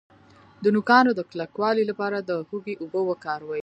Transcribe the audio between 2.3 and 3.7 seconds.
هوږې اوبه وکاروئ